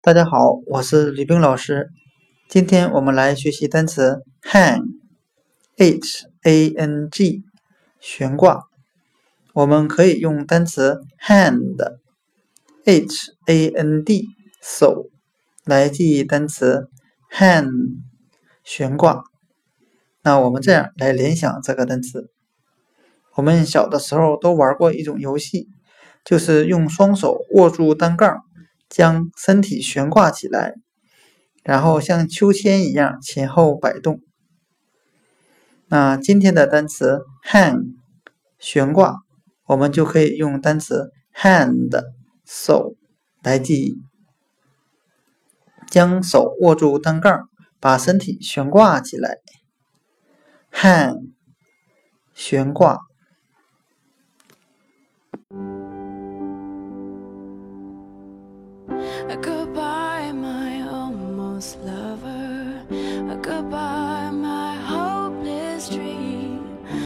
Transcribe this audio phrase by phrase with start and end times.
[0.00, 1.90] 大家好，我是吕冰老师。
[2.48, 7.42] 今天我们来学习单词 hang，h a n g，
[7.98, 8.68] 悬挂。
[9.52, 12.86] 我们可以用单词 hand，h
[13.46, 14.28] a n d，
[14.62, 15.10] 手
[15.64, 16.88] 来记忆单词
[17.32, 17.96] hang，
[18.62, 19.24] 悬挂。
[20.22, 22.30] 那我们这样来联想这个单词。
[23.34, 25.66] 我们小的时候都玩过一种游戏，
[26.24, 28.44] 就是用双手握住单杠。
[28.88, 30.74] 将身体悬挂起来，
[31.62, 34.20] 然后像秋千一样前后摆动。
[35.88, 37.20] 那今天的单词
[37.50, 37.94] hang
[38.58, 39.16] 悬挂，
[39.66, 42.02] 我们就可以用单词 hand
[42.44, 42.94] 手
[43.42, 43.96] 来记忆。
[45.90, 47.48] 将手握住单杠，
[47.80, 49.38] 把身体悬挂起来。
[50.70, 51.32] hang
[52.34, 53.07] 悬挂。
[59.36, 62.82] Goodbye, my almost lover.
[63.32, 64.17] A goodbye.